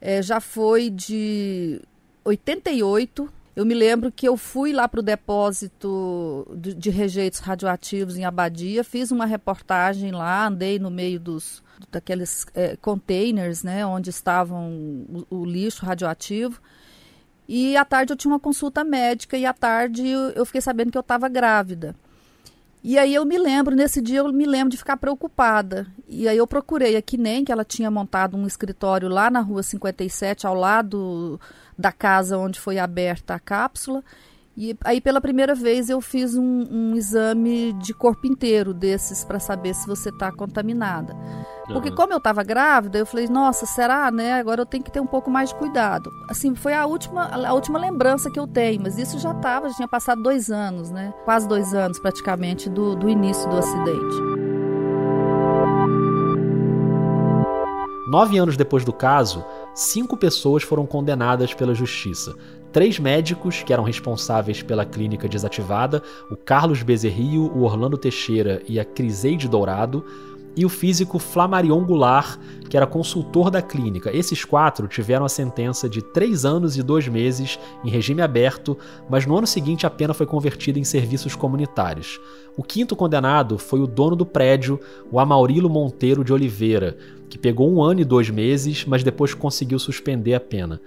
[0.00, 1.82] é, já foi de
[2.24, 3.28] 88.
[3.56, 8.24] Eu me lembro que eu fui lá para o depósito de, de, rejeitos radioativos em
[8.24, 14.70] Abadia, fiz uma reportagem lá, andei no meio dos daqueles é, containers, né, onde estavam
[15.28, 16.62] o, o lixo radioativo.
[17.48, 20.92] E à tarde eu tinha uma consulta médica e à tarde eu, eu fiquei sabendo
[20.92, 21.96] que eu estava grávida.
[22.84, 25.86] E aí eu me lembro, nesse dia eu me lembro de ficar preocupada.
[26.08, 29.62] E aí eu procurei a nem que ela tinha montado um escritório lá na rua
[29.62, 31.40] 57, ao lado
[31.78, 34.02] da casa onde foi aberta a cápsula.
[34.54, 39.40] E aí, pela primeira vez, eu fiz um, um exame de corpo inteiro desses para
[39.40, 41.16] saber se você está contaminada.
[41.66, 41.94] Porque, uhum.
[41.94, 44.34] como eu estava grávida, eu falei, nossa, será, né?
[44.34, 46.10] Agora eu tenho que ter um pouco mais de cuidado.
[46.28, 49.76] Assim, foi a última, a última lembrança que eu tenho, mas isso já estava, já
[49.76, 51.14] tinha passado dois anos, né?
[51.24, 54.16] Quase dois anos, praticamente, do, do início do acidente.
[58.06, 59.42] Nove anos depois do caso,
[59.74, 62.34] cinco pessoas foram condenadas pela justiça.
[62.72, 68.80] Três médicos que eram responsáveis pela clínica desativada, o Carlos Bezerrio, o Orlando Teixeira e
[68.80, 70.02] a Criseide Dourado,
[70.56, 74.14] e o físico Flamarion Goulart, que era consultor da clínica.
[74.14, 78.76] Esses quatro tiveram a sentença de três anos e dois meses em regime aberto,
[79.08, 82.20] mas no ano seguinte a pena foi convertida em serviços comunitários.
[82.56, 84.80] O quinto condenado foi o dono do prédio,
[85.10, 86.96] o Amaurilo Monteiro de Oliveira,
[87.28, 90.80] que pegou um ano e dois meses, mas depois conseguiu suspender a pena.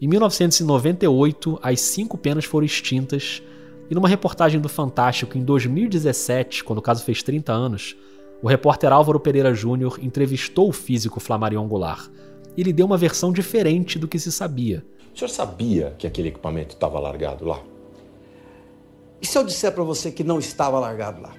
[0.00, 3.42] Em 1998, as cinco penas foram extintas,
[3.90, 7.96] e numa reportagem do Fantástico em 2017, quando o caso fez 30 anos,
[8.42, 12.10] o repórter Álvaro Pereira Júnior entrevistou o físico Flamarion Goulart.
[12.56, 14.82] E ele deu uma versão diferente do que se sabia.
[15.14, 17.60] O senhor sabia que aquele equipamento estava largado lá?
[19.20, 21.34] E se eu disser para você que não estava largado lá?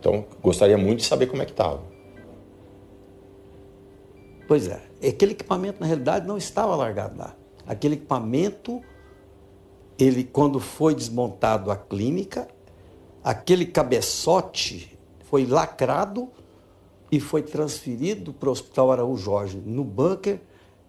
[0.00, 1.82] Então, gostaria muito de saber como é que estava.
[4.48, 7.36] Pois é, aquele equipamento na realidade não estava largado lá.
[7.66, 8.82] Aquele equipamento,
[9.98, 12.48] ele quando foi desmontado a clínica,
[13.22, 16.30] aquele cabeçote foi lacrado
[17.12, 20.40] e foi transferido para o Hospital Araújo Jorge, no bunker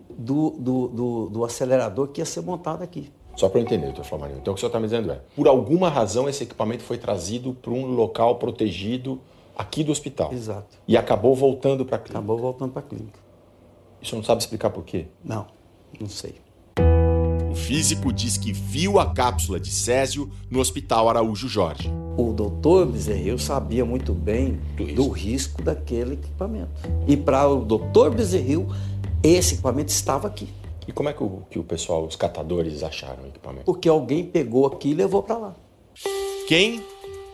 [0.10, 3.12] do, do, do, do acelerador que ia ser montado aqui.
[3.36, 4.39] Só para eu entender, doutor Flamarinho.
[4.39, 6.97] Então o que o senhor está me dizendo é, por alguma razão esse equipamento foi
[6.97, 9.20] trazido para um local protegido
[9.57, 10.32] aqui do hospital.
[10.32, 10.78] Exato.
[10.88, 12.20] E acabou voltando para a clínica.
[12.20, 13.28] Acabou voltando para a clínica.
[14.02, 15.08] O senhor não sabe explicar por quê?
[15.24, 15.47] Não,
[16.00, 16.36] não sei.
[17.52, 21.91] O físico diz que viu a cápsula de Césio no Hospital Araújo Jorge.
[22.18, 24.60] O doutor Bezerril sabia muito bem
[24.95, 26.72] do risco daquele equipamento.
[27.08, 28.68] E para o doutor Bezerril,
[29.24, 30.47] esse equipamento estava aqui.
[30.88, 33.66] E como é que o, que o pessoal, os catadores, acharam o equipamento?
[33.66, 35.56] Porque alguém pegou aqui e levou para lá.
[36.47, 36.84] Quem?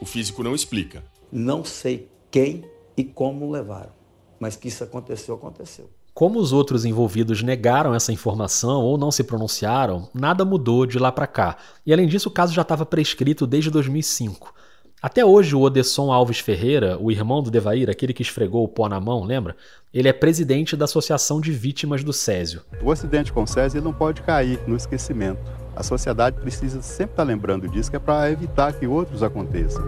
[0.02, 1.04] O físico não explica.
[1.32, 2.64] Não sei quem
[2.98, 3.92] e como levaram.
[4.40, 5.90] Mas que isso aconteceu, aconteceu.
[6.16, 11.12] Como os outros envolvidos negaram essa informação ou não se pronunciaram, nada mudou de lá
[11.12, 11.58] para cá.
[11.86, 14.54] E além disso, o caso já estava prescrito desde 2005.
[15.02, 18.88] Até hoje, o Odesson Alves Ferreira, o irmão do Devair, aquele que esfregou o pó
[18.88, 19.58] na mão, lembra?
[19.94, 22.62] Ele é presidente da Associação de Vítimas do Césio.
[22.82, 25.42] O acidente com o Césio não pode cair no esquecimento.
[25.76, 29.84] A sociedade precisa sempre estar lembrando disso, que é para evitar que outros aconteçam.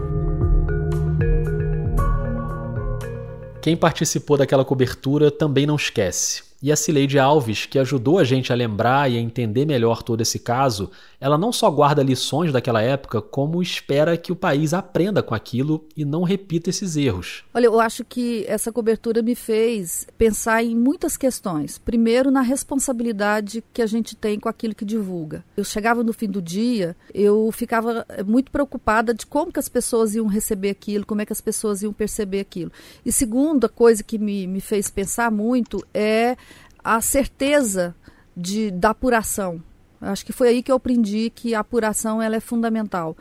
[3.60, 6.47] Quem participou daquela cobertura também não esquece.
[6.60, 10.20] E a Cileide Alves, que ajudou a gente a lembrar e a entender melhor todo
[10.20, 10.90] esse caso,
[11.20, 15.86] ela não só guarda lições daquela época, como espera que o país aprenda com aquilo
[15.96, 17.44] e não repita esses erros.
[17.54, 21.78] Olha, eu acho que essa cobertura me fez pensar em muitas questões.
[21.78, 25.44] Primeiro, na responsabilidade que a gente tem com aquilo que divulga.
[25.56, 30.16] Eu chegava no fim do dia, eu ficava muito preocupada de como que as pessoas
[30.16, 32.72] iam receber aquilo, como é que as pessoas iam perceber aquilo.
[33.06, 36.36] E segunda coisa que me, me fez pensar muito é
[36.82, 37.94] a certeza
[38.36, 39.62] de, da apuração.
[40.00, 43.16] Acho que foi aí que eu aprendi que a apuração ela é fundamental.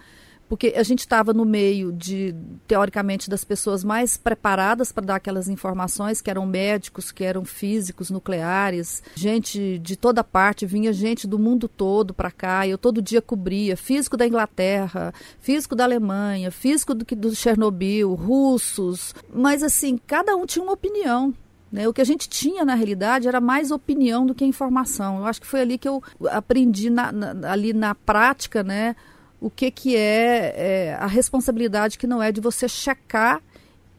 [0.49, 2.33] Porque a gente estava no meio de,
[2.65, 8.09] teoricamente, das pessoas mais preparadas para dar aquelas informações, que eram médicos, que eram físicos,
[8.09, 13.21] nucleares, gente de toda parte, vinha gente do mundo todo para cá, eu todo dia
[13.21, 20.33] cobria, físico da Inglaterra, físico da Alemanha, físico do, do Chernobyl, russos, mas assim, cada
[20.33, 21.33] um tinha uma opinião.
[21.71, 21.87] Né?
[21.87, 25.19] O que a gente tinha na realidade era mais opinião do que informação.
[25.19, 28.95] Eu acho que foi ali que eu aprendi na, na, ali na prática, né,
[29.39, 33.41] o que, que é, é, a responsabilidade que não é de você checar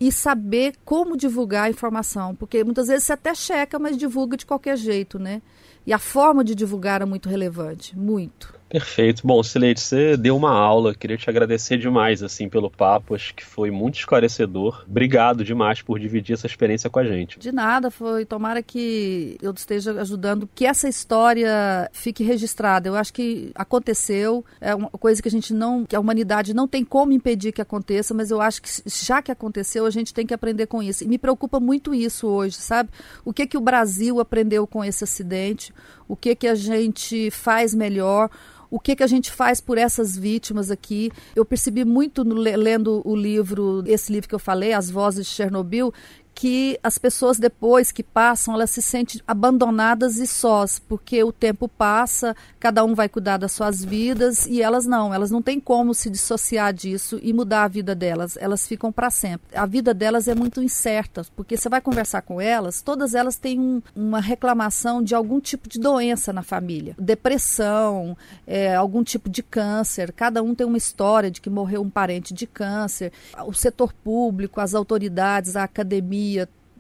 [0.01, 4.47] e saber como divulgar a informação, porque muitas vezes você até checa, mas divulga de
[4.47, 5.43] qualquer jeito, né?
[5.87, 8.58] E a forma de divulgar é muito relevante, muito.
[8.69, 9.27] Perfeito.
[9.27, 10.95] Bom, Sileide, você deu uma aula.
[10.95, 13.15] Queria te agradecer demais assim pelo papo.
[13.15, 14.85] Acho que foi muito esclarecedor.
[14.87, 17.39] Obrigado demais por dividir essa experiência com a gente.
[17.39, 18.27] De nada, foi.
[18.27, 22.89] Tomara que eu esteja ajudando que essa história fique registrada.
[22.89, 24.45] Eu acho que aconteceu.
[24.61, 27.63] É uma coisa que a gente não, que a humanidade não tem como impedir que
[27.63, 31.05] aconteça, mas eu acho que já que aconteceu, a gente tem que aprender com isso.
[31.05, 32.91] E me preocupa muito isso hoje, sabe?
[33.25, 35.73] O que que o Brasil aprendeu com esse acidente?
[36.09, 38.31] O que que a gente faz melhor?
[38.71, 41.11] o que, que a gente faz por essas vítimas aqui.
[41.35, 45.33] Eu percebi muito no, lendo o livro, esse livro que eu falei, As Vozes de
[45.33, 45.93] Chernobyl,
[46.39, 51.67] que as pessoas depois que passam, elas se sentem abandonadas e sós, porque o tempo
[51.67, 55.93] passa, cada um vai cuidar das suas vidas e elas não, elas não têm como
[55.93, 59.49] se dissociar disso e mudar a vida delas, elas ficam para sempre.
[59.53, 63.59] A vida delas é muito incerta, porque você vai conversar com elas, todas elas têm
[63.59, 68.17] um, uma reclamação de algum tipo de doença na família, depressão,
[68.47, 72.33] é, algum tipo de câncer, cada um tem uma história de que morreu um parente
[72.33, 73.13] de câncer,
[73.45, 76.28] o setor público, as autoridades, a academia,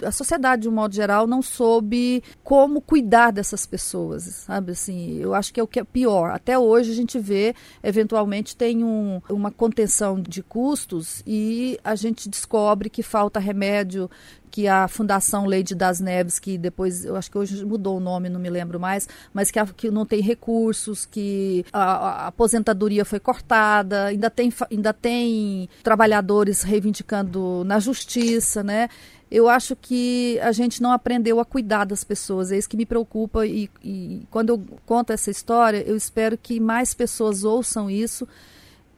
[0.02, 5.34] a sociedade de um modo geral não soube como cuidar dessas pessoas, sabe assim, eu
[5.34, 6.30] acho que é o que é pior.
[6.30, 12.28] Até hoje a gente vê, eventualmente tem um, uma contenção de custos e a gente
[12.28, 14.10] descobre que falta remédio
[14.58, 18.28] que a Fundação Leide das Neves, que depois, eu acho que hoje mudou o nome,
[18.28, 23.04] não me lembro mais, mas que, a, que não tem recursos, que a, a, aposentadoria
[23.04, 28.88] foi cortada, ainda tem, ainda tem trabalhadores reivindicando na justiça, né?
[29.30, 32.50] eu acho que a gente não aprendeu a cuidar das pessoas.
[32.50, 33.46] É isso que me preocupa.
[33.46, 38.26] E, e, quando eu conto essa história, eu espero que mais pessoas ouçam isso,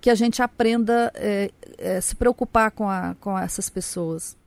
[0.01, 4.39] que a gente aprenda a é, é, se preocupar com, a, com essas pessoas.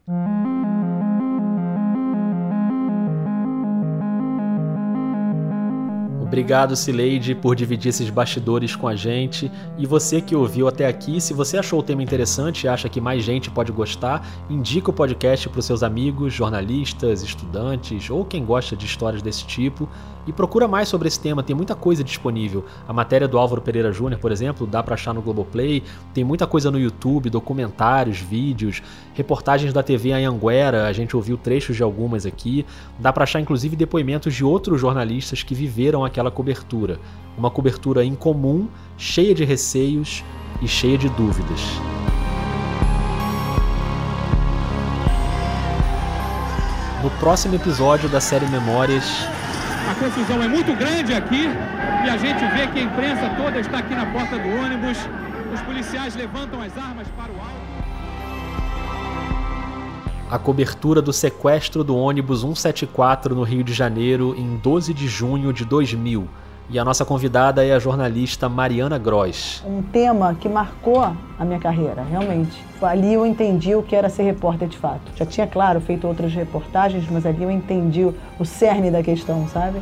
[6.33, 9.51] Obrigado, Cileide, por dividir esses bastidores com a gente.
[9.77, 12.99] E você que ouviu até aqui, se você achou o tema interessante e acha que
[12.99, 18.43] mais gente pode gostar, indica o podcast para os seus amigos, jornalistas, estudantes ou quem
[18.43, 19.87] gosta de histórias desse tipo.
[20.25, 22.65] E procura mais sobre esse tema, tem muita coisa disponível.
[22.87, 25.83] A matéria do Álvaro Pereira Júnior, por exemplo, dá para achar no Globoplay.
[26.13, 28.81] Tem muita coisa no YouTube, documentários, vídeos,
[29.13, 32.65] reportagens da TV Anhanguera, a gente ouviu trechos de algumas aqui.
[32.97, 36.99] Dá para achar inclusive depoimentos de outros jornalistas que viveram aquela cobertura.
[37.37, 38.67] Uma cobertura incomum,
[38.97, 40.23] cheia de receios
[40.61, 41.61] e cheia de dúvidas.
[47.03, 49.03] No próximo episódio da série Memórias,
[49.89, 51.43] a confusão é muito grande aqui
[52.05, 54.97] e a gente vê que a imprensa toda está aqui na porta do ônibus.
[55.53, 57.62] Os policiais levantam as armas para o alto.
[60.33, 65.53] A cobertura do sequestro do ônibus 174 no Rio de Janeiro em 12 de junho
[65.53, 66.27] de 2000
[66.71, 69.63] e a nossa convidada é a jornalista Mariana Gross.
[69.63, 72.65] Um tema que marcou a minha carreira, realmente.
[72.81, 75.03] Ali eu entendi o que era ser repórter de fato.
[75.15, 78.03] Já tinha, claro, feito outras reportagens, mas ali eu entendi
[78.39, 79.79] o cerne da questão, sabe?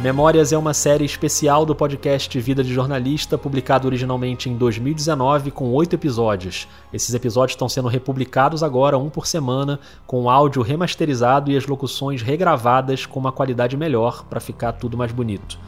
[0.00, 5.72] Memórias é uma série especial do podcast Vida de Jornalista, publicado originalmente em 2019 com
[5.72, 6.68] oito episódios.
[6.92, 12.22] Esses episódios estão sendo republicados agora, um por semana, com áudio remasterizado e as locuções
[12.22, 15.58] regravadas com uma qualidade melhor para ficar tudo mais bonito.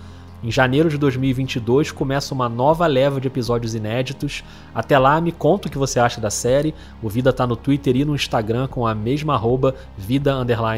[0.42, 4.42] Em janeiro de 2022 começa uma nova leva de episódios inéditos.
[4.74, 6.74] Até lá, me conta o que você acha da série.
[7.02, 10.34] O Vida tá no Twitter e no Instagram com a mesma arroba Vida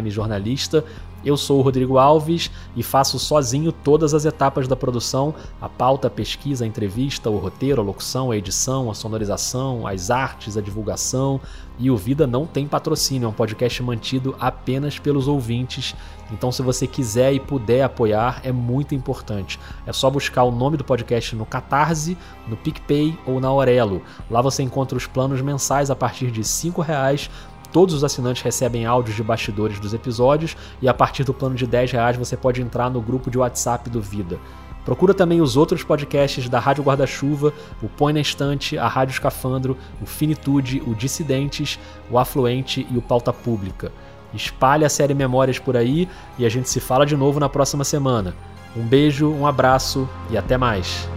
[0.09, 0.85] Jornalista.
[1.25, 6.09] Eu sou o Rodrigo Alves e faço sozinho todas as etapas da produção: a pauta,
[6.09, 10.61] a pesquisa, a entrevista, o roteiro, a locução, a edição, a sonorização, as artes, a
[10.61, 11.41] divulgação.
[11.79, 15.97] E o Vida não tem patrocínio, é um podcast mantido apenas pelos ouvintes.
[16.31, 19.59] Então, se você quiser e puder apoiar, é muito importante.
[19.87, 22.17] É só buscar o nome do podcast no Catarse,
[22.47, 24.03] no PicPay ou na Aurelo.
[24.31, 27.31] Lá você encontra os planos mensais a partir de R$ reais
[27.73, 31.67] Todos os assinantes recebem áudios de bastidores dos episódios e a partir do plano de
[31.67, 34.39] 10 reais você pode entrar no grupo de WhatsApp do Vida.
[34.85, 39.77] Procura também os outros podcasts da Rádio Guarda-Chuva, o Põe na Estante, a Rádio Escafandro,
[40.03, 41.79] o Finitude, o Dissidentes,
[42.11, 43.93] o Afluente e o Pauta Pública.
[44.35, 46.09] Espalhe a série Memórias por aí
[46.39, 48.35] e a gente se fala de novo na próxima semana.
[48.77, 51.09] Um beijo, um abraço e até mais.